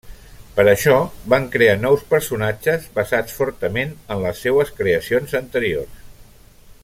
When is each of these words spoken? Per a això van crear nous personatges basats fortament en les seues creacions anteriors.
Per 0.53 0.63
a 0.63 0.69
això 0.69 0.95
van 1.33 1.45
crear 1.55 1.75
nous 1.81 2.05
personatges 2.13 2.89
basats 2.97 3.37
fortament 3.41 3.95
en 4.15 4.25
les 4.25 4.43
seues 4.47 4.75
creacions 4.81 5.41
anteriors. 5.45 6.05